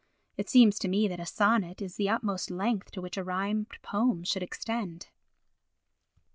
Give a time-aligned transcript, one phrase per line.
[0.35, 3.69] It seems to me that a sonnet is the utmost length to which a rhymed
[3.83, 5.09] poem should extend.